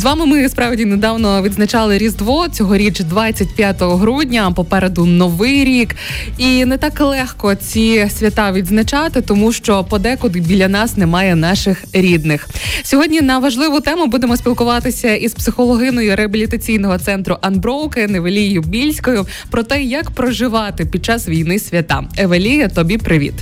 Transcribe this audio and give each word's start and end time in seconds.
З 0.00 0.04
вами 0.04 0.26
ми 0.26 0.48
справді 0.48 0.84
недавно 0.84 1.42
відзначали 1.42 1.98
Різдво 1.98 2.48
цьогоріч, 2.48 3.00
25 3.00 3.76
грудня. 3.82 4.50
Попереду 4.56 5.06
новий 5.06 5.64
рік, 5.64 5.96
і 6.38 6.64
не 6.64 6.78
так 6.78 7.00
легко 7.00 7.54
ці 7.54 8.08
свята 8.10 8.52
відзначати, 8.52 9.20
тому 9.20 9.52
що 9.52 9.84
подекуди 9.84 10.40
біля 10.40 10.68
нас 10.68 10.96
немає 10.96 11.36
наших 11.36 11.84
рідних. 11.92 12.48
Сьогодні 12.82 13.20
на 13.20 13.38
важливу 13.38 13.80
тему 13.80 14.06
будемо 14.06 14.36
спілкуватися 14.36 15.14
із 15.14 15.34
психологиною 15.34 16.16
реабілітаційного 16.16 16.98
центру 16.98 17.36
Unbroken 17.42 18.16
Евелією 18.16 18.62
Більською 18.62 19.26
про 19.50 19.62
те, 19.62 19.82
як 19.82 20.10
проживати 20.10 20.84
під 20.86 21.04
час 21.04 21.28
війни 21.28 21.58
свята. 21.58 22.04
Евелія, 22.18 22.68
тобі 22.68 22.98
привіт. 22.98 23.34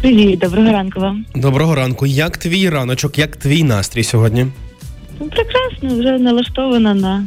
Привіт, 0.00 0.38
доброго 0.38 0.72
ранку 0.72 1.00
вам. 1.00 1.24
Доброго 1.34 1.74
ранку. 1.74 2.06
Як 2.06 2.36
твій 2.36 2.68
раночок, 2.68 3.18
як 3.18 3.36
твій 3.36 3.62
настрій 3.62 4.04
сьогодні? 4.04 4.46
Ну, 5.22 5.28
Прекрасно, 5.82 5.98
вже 5.98 6.18
налаштована 6.18 6.94
на 6.94 7.26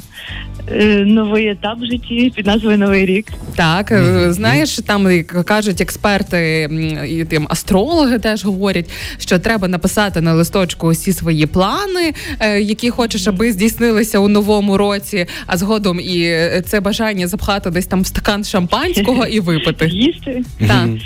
е, 0.72 0.86
новий 1.06 1.48
етап 1.48 1.78
в 1.82 1.86
житті 1.86 2.34
під 2.36 2.46
назвою 2.46 2.78
Новий 2.78 3.06
рік. 3.06 3.28
Так, 3.56 3.92
е, 3.92 4.34
знаєш, 4.34 4.76
там 4.76 5.12
як 5.12 5.28
кажуть 5.46 5.82
експерти 5.82 6.70
і 7.10 7.26
тим 7.26 7.48
астрологи 7.50 8.20
теж 8.20 8.46
говорять, 8.46 8.90
що 9.20 9.40
треба 9.40 9.68
написати 9.68 10.22
на 10.22 10.34
листочку 10.34 10.88
усі 10.88 11.14
свої 11.14 11.46
плани, 11.46 12.14
е, 12.40 12.62
які 12.62 12.90
хочеш, 12.90 13.28
аби 13.28 13.52
здійснилися 13.52 14.20
у 14.20 14.28
новому 14.28 14.78
році, 14.78 15.26
а 15.46 15.58
згодом 15.58 16.00
і 16.00 16.36
це 16.66 16.80
бажання 16.80 17.28
запхати 17.28 17.70
десь 17.70 17.88
там 17.88 18.02
в 18.02 18.08
стакан 18.08 18.44
шампанського 18.44 19.26
і 19.26 19.40
випити. 19.40 19.88
Їсти. 19.92 20.44
Так. 20.60 20.86
Мгм. 20.86 21.00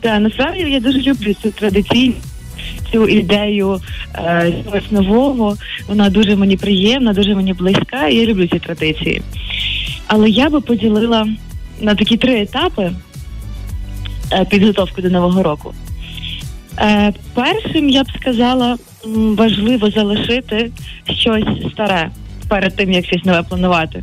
Та 0.00 0.18
насправді 0.18 0.60
я 0.60 0.80
дуже 0.80 1.00
люблю 1.00 1.34
цю 1.42 1.50
традиційну. 1.50 2.14
Цю 2.92 3.08
ідею 3.08 3.80
е, 4.14 4.52
чогось 4.64 4.90
нового, 4.90 5.56
вона 5.88 6.10
дуже 6.10 6.36
мені 6.36 6.56
приємна, 6.56 7.12
дуже 7.12 7.34
мені 7.34 7.52
близька, 7.52 8.08
і 8.08 8.16
я 8.16 8.26
люблю 8.26 8.46
ці 8.46 8.58
традиції. 8.58 9.22
Але 10.06 10.30
я 10.30 10.50
би 10.50 10.60
поділила 10.60 11.28
на 11.80 11.94
такі 11.94 12.16
три 12.16 12.40
етапи 12.40 12.90
е, 14.32 14.44
підготовку 14.44 15.02
до 15.02 15.10
Нового 15.10 15.42
року. 15.42 15.74
Е, 16.78 17.12
першим 17.34 17.88
я 17.88 18.02
б 18.02 18.06
сказала, 18.20 18.76
важливо 19.14 19.90
залишити 19.90 20.70
щось 21.10 21.72
старе 21.72 22.10
перед 22.48 22.76
тим, 22.76 22.92
як 22.92 23.06
щось 23.06 23.24
нове 23.24 23.42
планувати. 23.42 24.02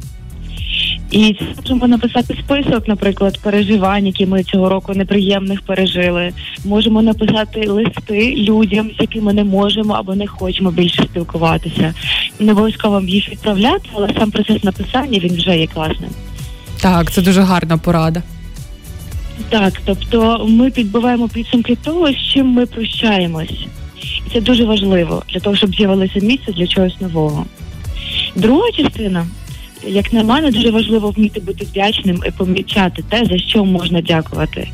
І 1.11 1.35
можемо 1.57 1.87
написати 1.87 2.37
список, 2.45 2.87
наприклад, 2.87 3.39
переживань, 3.41 4.07
які 4.07 4.25
ми 4.25 4.43
цього 4.43 4.69
року 4.69 4.93
неприємних 4.93 5.61
пережили. 5.61 6.31
Можемо 6.65 7.01
написати 7.01 7.69
листи 7.69 8.35
людям, 8.37 8.89
з 8.97 9.01
якими 9.01 9.33
не 9.33 9.43
можемо 9.43 9.93
або 9.93 10.15
не 10.15 10.27
хочемо 10.27 10.71
більше 10.71 11.03
спілкуватися. 11.03 11.93
Не 12.39 12.51
обов'язково 12.51 13.01
їх 13.01 13.29
відправляти, 13.29 13.89
але 13.93 14.09
сам 14.19 14.31
процес 14.31 14.63
написання 14.63 15.19
він 15.19 15.35
вже 15.35 15.57
є 15.57 15.67
класним. 15.67 16.09
Так, 16.81 17.11
це 17.11 17.21
дуже 17.21 17.41
гарна 17.41 17.77
порада. 17.77 18.23
Так, 19.49 19.81
тобто 19.85 20.45
ми 20.49 20.71
підбиваємо 20.71 21.29
підсумки 21.29 21.75
того, 21.75 22.11
з 22.11 22.17
чим 22.33 22.47
ми 22.47 22.65
прощаємось. 22.65 23.65
І 24.27 24.33
це 24.33 24.41
дуже 24.41 24.65
важливо 24.65 25.23
для 25.33 25.39
того, 25.39 25.55
щоб 25.55 25.75
з'явилося 25.75 26.19
місце 26.19 26.51
для 26.51 26.67
чогось 26.67 27.01
нового. 27.01 27.45
Друга 28.35 28.71
частина, 28.71 29.25
як 29.87 30.13
на 30.13 30.23
мене, 30.23 30.51
дуже 30.51 30.71
важливо 30.71 31.11
вміти 31.11 31.39
бути 31.39 31.65
вдячним 31.65 32.23
і 32.27 32.31
помічати 32.31 33.03
те, 33.09 33.25
за 33.25 33.37
що 33.37 33.65
можна 33.65 34.01
дякувати. 34.01 34.67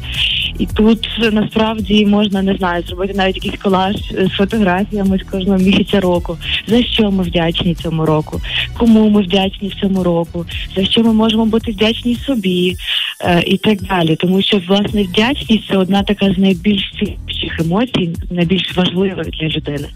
І 0.59 0.65
тут 0.65 1.07
насправді 1.31 2.05
можна 2.05 2.41
не 2.41 2.55
знаю, 2.55 2.83
зробити 2.83 3.13
навіть 3.13 3.35
якийсь 3.35 3.61
колаж 3.61 3.95
з 4.11 4.29
фотографіями 4.29 5.17
з 5.17 5.31
кожного 5.31 5.57
місяця 5.57 5.99
року. 5.99 6.37
За 6.67 6.83
що 6.83 7.11
ми 7.11 7.23
вдячні 7.23 7.75
цьому 7.75 8.05
року, 8.05 8.41
кому 8.77 9.09
ми 9.09 9.21
вдячні 9.21 9.67
в 9.67 9.75
цьому 9.75 10.03
року, 10.03 10.45
за 10.75 10.85
що 10.85 11.03
ми 11.03 11.13
можемо 11.13 11.45
бути 11.45 11.71
вдячні 11.71 12.15
собі 12.15 12.75
е, 13.21 13.43
і 13.45 13.57
так 13.57 13.81
далі. 13.81 14.15
Тому 14.15 14.41
що 14.41 14.61
власне 14.67 15.03
вдячність 15.03 15.67
це 15.67 15.77
одна 15.77 16.03
така 16.03 16.33
з 16.33 16.37
найбільш 16.37 16.93
цінних 16.99 17.59
емоцій, 17.59 18.09
найбільш 18.31 18.77
важливих 18.77 19.29
для 19.29 19.47
людини. 19.47 19.87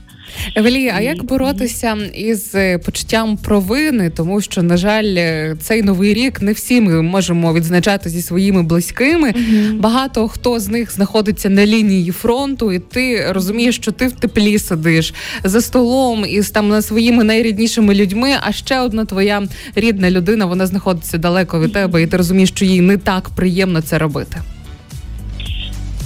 Евелія, 0.56 0.94
а 0.98 1.02
як 1.02 1.24
боротися 1.24 1.98
із 2.16 2.56
е, 2.56 2.78
почуттям 2.78 3.38
провини? 3.38 4.10
Тому 4.10 4.42
що, 4.42 4.64
на 4.64 4.78
жаль, 4.78 5.16
е, 5.18 5.56
цей 5.62 5.84
новий 5.84 6.14
рік 6.14 6.42
не 6.42 6.52
всі 6.54 6.82
ми 6.82 7.02
можемо 7.02 7.54
відзначати 7.54 8.10
зі 8.10 8.22
своїми 8.22 8.64
близькими. 8.64 9.34
Багато 9.74 10.28
хто 10.28 10.60
з 10.60 10.68
них 10.68 10.92
знаходиться 10.92 11.50
на 11.50 11.66
лінії 11.66 12.12
фронту, 12.12 12.72
і 12.72 12.80
ти 12.80 13.26
розумієш, 13.32 13.76
що 13.76 13.92
ти 13.92 14.08
в 14.08 14.12
теплі 14.12 14.60
сидиш 14.60 15.14
за 15.44 15.62
столом 15.62 16.26
із 16.30 16.50
там 16.52 16.70
на 16.70 16.82
своїми 16.82 17.24
найріднішими 17.24 17.96
людьми. 17.96 18.30
А 18.42 18.52
ще 18.52 18.80
одна 18.80 19.06
твоя 19.06 19.44
рідна 19.76 20.12
людина, 20.12 20.46
вона 20.46 20.66
знаходиться 20.68 21.18
далеко 21.18 21.60
від 21.60 21.74
тебе, 21.74 22.02
і 22.04 22.08
ти 22.08 22.18
розумієш, 22.18 22.50
що 22.50 22.66
їй 22.66 22.82
не 22.82 22.98
так 22.98 23.30
приємно 23.30 23.82
це 23.82 23.98
робити. 23.98 24.38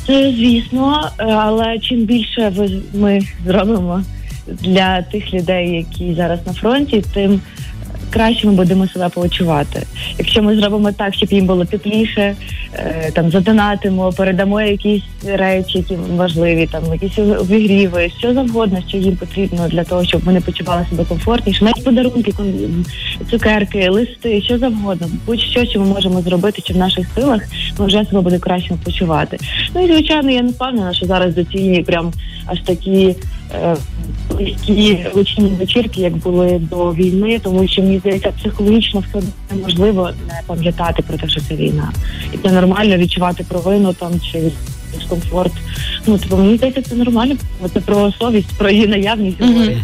Це 0.08 0.34
звісно, 0.38 1.12
але 1.18 1.80
чим 1.80 2.06
більше 2.06 2.54
ви- 2.56 2.82
ми 2.94 3.22
зробимо 3.46 4.04
для 4.48 5.02
тих 5.02 5.34
людей, 5.34 5.70
які 5.70 6.14
зараз 6.14 6.40
на 6.48 6.54
фронті, 6.54 7.04
тим 7.14 7.42
краще 8.10 8.48
ми 8.48 8.54
будемо 8.54 8.88
себе 8.88 9.10
почувати. 9.10 9.84
Якщо 10.18 10.44
ми 10.44 10.56
зробимо 10.56 10.92
так, 10.92 11.14
щоб 11.14 11.34
їм 11.34 11.46
було 11.46 11.66
тепліше, 11.66 12.36
там 13.14 13.32
задонатимо, 13.32 14.12
передамо 14.12 14.62
якісь 14.62 15.04
речі, 15.26 15.78
які 15.78 15.96
важливі, 15.96 16.68
там 16.72 16.84
якісь 16.94 17.20
обігріви, 17.20 18.12
що 18.20 18.34
завгодно, 18.34 18.80
що 18.88 18.98
їм 18.98 19.16
потрібно 19.16 19.68
для 19.68 19.84
того, 19.84 20.06
щоб 20.06 20.24
вони 20.24 20.42
почували 20.42 20.86
себе 20.90 21.04
комфортніше, 21.06 21.66
навіть 21.66 21.84
подарунки, 21.84 22.34
цукерки, 23.32 23.90
листи, 23.90 24.42
що 24.42 24.58
завгодно, 24.58 25.08
будь-що, 25.26 25.66
що 25.66 25.80
ми 25.80 25.86
можемо 25.86 26.22
зробити, 26.22 26.62
чи 26.62 26.74
в 26.74 26.78
наших 26.78 27.08
силах 27.16 27.42
ми 27.80 27.86
вже 27.86 28.06
себе 28.06 28.22
буде 28.22 28.40
краще 28.40 28.74
почувати. 28.84 29.38
Ну 29.76 29.86
і 29.86 29.88
звичайно, 29.88 30.32
я 30.32 30.42
не 30.42 30.50
впевнена, 30.50 30.94
що 30.94 31.06
зараз 31.06 31.36
доцільні 31.36 31.82
прям 31.82 32.14
аж 32.46 32.60
такі 32.60 33.16
е, 33.56 33.76
близькі 34.32 35.06
вечірки, 35.60 36.02
як 36.02 36.18
були 36.18 36.62
до 36.72 36.94
війни, 36.94 37.40
тому 37.44 37.68
що 37.68 37.82
мені 37.82 38.00
здається, 38.00 38.32
психологічно 38.32 39.04
все 39.10 39.28
неможливо 39.52 40.10
не 40.28 40.42
пам'ятати 40.48 41.04
про 41.08 41.18
те, 41.18 41.30
що 41.30 41.42
це 41.42 41.56
війна, 41.56 41.92
і 42.34 42.38
це 42.38 42.52
нормально 42.52 42.67
відчувати 42.76 43.44
провину 43.44 43.94
там 43.94 44.12
чи 44.32 44.52
дискомфорт. 44.96 45.52
Ну 46.08 46.18
тобто 46.18 46.38
мені 46.38 46.58
здається, 46.58 46.82
це 46.82 46.96
нормально. 46.96 47.36
Це 47.74 47.80
про 47.80 48.12
совість, 48.12 48.58
про 48.58 48.70
її 48.70 48.88
наявність. 48.88 49.42
Говорить. 49.42 49.78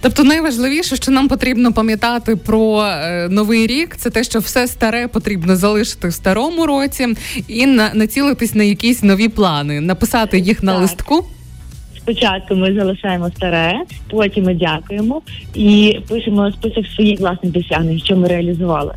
Тобто, 0.00 0.24
найважливіше, 0.24 0.96
що 0.96 1.12
нам 1.12 1.28
потрібно 1.28 1.72
пам'ятати 1.72 2.36
про 2.36 2.82
е, 2.82 3.28
новий 3.28 3.66
рік, 3.66 3.96
це 3.96 4.10
те, 4.10 4.24
що 4.24 4.38
все 4.38 4.66
старе 4.66 5.08
потрібно 5.08 5.56
залишити 5.56 6.08
в 6.08 6.12
старому 6.12 6.66
році 6.66 7.06
і 7.48 7.66
на 7.66 7.94
націлитись 7.94 8.54
на 8.54 8.64
якісь 8.64 9.02
нові 9.02 9.28
плани, 9.28 9.80
написати 9.80 10.38
їх 10.38 10.62
на 10.62 10.72
Так. 10.72 10.80
листку. 10.80 11.24
Спочатку 11.96 12.54
ми 12.54 12.74
залишаємо 12.74 13.30
старе, 13.36 13.80
потім 14.10 14.44
ми 14.44 14.54
дякуємо 14.54 15.22
і 15.54 15.98
пишемо 16.08 16.52
список 16.52 16.86
своїх 16.86 17.20
власних 17.20 17.52
досягнень, 17.52 18.00
що 18.00 18.16
ми 18.16 18.28
реалізували. 18.28 18.94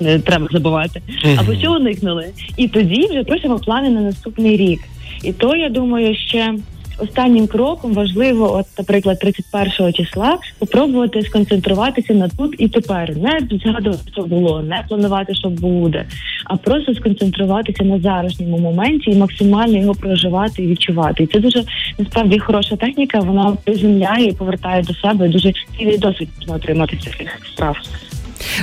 Не 0.00 0.18
треба 0.18 0.48
забувати. 0.52 1.02
Або 1.38 1.54
що 1.54 1.72
уникнули. 1.72 2.26
І 2.56 2.68
тоді 2.68 3.06
вже 3.06 3.24
пишемо 3.24 3.58
плани 3.58 3.90
на 3.90 4.00
наступний 4.00 4.56
рік. 4.56 4.80
І 5.24 5.32
то 5.32 5.56
я 5.56 5.68
думаю, 5.68 6.16
ще 6.16 6.54
останнім 7.00 7.46
кроком 7.46 7.92
важливо, 7.92 8.56
от, 8.56 8.66
наприклад, 8.78 9.18
31 9.18 9.92
числа, 9.92 10.38
попробувати 10.58 11.22
сконцентруватися 11.22 12.14
на 12.14 12.28
тут 12.28 12.54
і 12.58 12.68
тепер, 12.68 13.16
не 13.16 13.40
згадувати, 13.64 14.02
що 14.12 14.22
було, 14.22 14.62
не 14.62 14.84
планувати, 14.88 15.34
що 15.34 15.48
буде, 15.48 16.04
а 16.44 16.56
просто 16.56 16.94
сконцентруватися 16.94 17.84
на 17.84 18.00
зараз-ньому 18.00 18.58
моменті 18.58 19.10
і 19.10 19.16
максимально 19.16 19.78
його 19.78 19.94
проживати 19.94 20.62
і 20.62 20.66
відчувати. 20.66 21.22
І 21.22 21.26
це 21.26 21.40
дуже 21.40 21.64
насправді 21.98 22.38
хороша 22.38 22.76
техніка. 22.76 23.20
Вона 23.20 23.56
приземляє 23.64 24.26
і 24.26 24.32
повертає 24.32 24.82
до 24.82 24.94
себе. 24.94 25.28
Дуже 25.28 25.52
цілий 25.78 25.98
досвід 25.98 26.28
можна 26.38 26.54
отримати 26.54 26.98
з 27.00 27.04
таких 27.04 27.40
справ. 27.52 27.76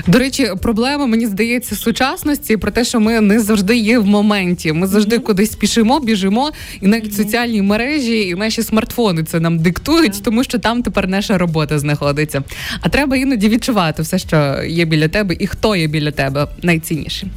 До 0.08 0.20
речі, 0.20 0.52
проблема 0.62 1.06
мені 1.06 1.26
здається 1.26 1.76
сучасності 1.76 2.58
про 2.58 2.72
те, 2.72 2.84
що 2.84 3.00
ми 3.00 3.22
не 3.22 3.40
завжди 3.40 3.78
є 3.78 4.00
в 4.00 4.06
моменті. 4.06 4.74
Ми 4.74 4.88
завжди 4.88 5.20
кудись 5.20 5.52
спішимо, 5.52 6.00
біжимо, 6.00 6.52
і 6.82 6.88
навіть 6.88 7.16
соціальні 7.16 7.62
мережі 7.62 8.28
і 8.28 8.36
наші 8.36 8.64
смартфони 8.64 9.24
це 9.24 9.40
нам 9.40 9.60
диктують, 9.60 10.24
тому 10.24 10.44
що 10.44 10.60
там 10.60 10.84
тепер 10.84 11.08
наша 11.08 11.38
робота 11.38 11.80
знаходиться. 11.80 12.44
А 12.82 12.90
треба 12.90 13.18
іноді 13.18 13.50
відчувати 13.50 14.02
все, 14.02 14.20
що 14.20 14.64
є 14.68 14.86
біля 14.86 15.08
тебе, 15.08 15.36
і 15.40 15.48
хто 15.48 15.76
є 15.76 15.88
біля 15.88 16.12
тебе 16.12 16.48
найціннішим. 16.62 17.30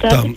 Там. 0.00 0.34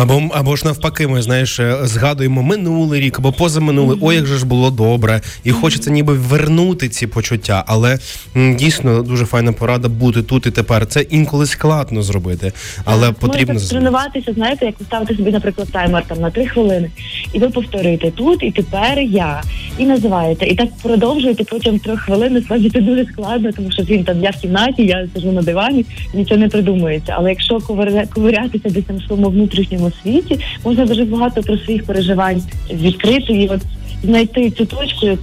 Або, 0.00 0.22
або 0.34 0.56
ж 0.56 0.64
навпаки, 0.64 1.06
ми 1.06 1.22
знаєш, 1.22 1.60
е, 1.60 1.76
згадуємо 1.82 2.42
минулий 2.42 3.00
рік 3.00 3.18
або 3.18 3.32
позаминулий, 3.32 3.98
ой, 4.00 4.14
як 4.16 4.26
же 4.26 4.36
ж 4.38 4.46
було 4.46 4.70
добре, 4.70 5.20
і 5.44 5.50
хочеться 5.50 5.90
ніби 5.90 6.12
вернути 6.14 6.88
ці 6.88 7.06
почуття. 7.06 7.64
Але 7.66 7.98
м, 8.36 8.56
дійсно 8.56 9.02
дуже 9.02 9.24
файна 9.24 9.52
порада 9.52 9.88
бути 9.88 10.22
тут 10.22 10.46
і 10.46 10.50
тепер. 10.50 10.86
Це 10.86 11.00
інколи 11.00 11.46
складно 11.46 12.02
зробити, 12.02 12.52
але 12.84 13.12
потрібно 13.12 13.54
Можете 13.54 13.70
тренуватися, 13.74 14.32
знаєте, 14.32 14.66
як 14.66 14.74
ви 14.80 14.86
ставите 14.86 15.16
собі, 15.16 15.30
наприклад, 15.30 15.68
таймер 15.72 16.04
там 16.08 16.20
на 16.20 16.30
три 16.30 16.46
хвилини, 16.46 16.90
і 17.32 17.38
ви 17.38 17.48
повторюєте 17.50 18.10
тут, 18.10 18.42
і 18.42 18.50
тепер 18.50 18.98
я, 18.98 19.42
і 19.78 19.86
називаєте, 19.86 20.46
і 20.46 20.54
так 20.54 20.68
продовжуєте 20.82 21.44
протягом 21.44 21.78
трьох 21.78 22.00
хвилин. 22.00 22.32
Насправді 22.32 22.70
це 22.70 22.80
дуже 22.80 23.06
складно, 23.12 23.50
тому 23.52 23.72
що 23.72 23.82
він 23.82 24.04
там 24.04 24.24
я 24.24 24.30
в 24.30 24.36
кімнаті, 24.40 24.82
я 24.86 25.08
сижу 25.14 25.32
на 25.32 25.42
дивані, 25.42 25.84
нічого 26.14 26.40
не 26.40 26.48
придумується. 26.48 27.14
Але 27.18 27.30
якщо 27.30 27.54
ковиря- 27.58 28.08
ковирятися 28.14 28.68
десь 28.78 28.86
там 28.86 29.00
своєму 29.00 29.30
внутрішньому 29.30 29.92
світі, 30.02 30.40
можна 30.64 30.86
дуже 30.86 31.04
багато 31.04 31.42
про 31.42 31.58
своїх 31.58 31.84
переживань 31.84 32.42
відкрити 32.70 33.32
і 33.32 33.48
от 33.48 33.60
знайти 34.04 34.50
цю 34.50 34.66
точку, 34.66 35.18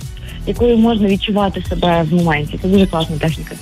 якою 0.48 0.78
можна 0.78 1.08
відчувати 1.08 1.64
себе 1.70 2.06
в 2.10 2.14
моменті. 2.14 2.60
Це 2.62 2.68
дуже 2.68 2.88
класна 2.88 3.18
техніка. 3.18 3.56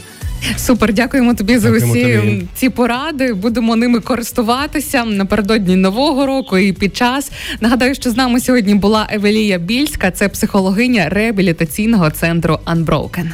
Супер, 0.57 0.93
дякуємо 0.93 1.33
тобі 1.33 1.57
за 1.57 1.71
Дякуємо 1.71 1.91
усі 1.91 2.03
тобі. 2.03 2.47
ці 2.53 2.69
поради. 2.69 3.33
Будемо 3.33 3.75
ними 3.75 3.99
користуватися 3.99 5.05
напередодні 5.05 5.75
нового 5.75 6.25
року 6.25 6.57
і 6.57 6.73
під 6.73 6.95
час. 6.97 7.31
Нагадаю, 7.61 7.95
що 7.95 8.11
з 8.11 8.17
нами 8.17 8.39
сьогодні 8.39 8.75
була 8.75 9.07
Евелія 9.11 9.57
Більська, 9.57 10.11
це 10.11 10.29
психологиня 10.29 11.09
реабілітаційного 11.09 12.09
центру 12.11 12.59
Unbroken. 12.65 13.33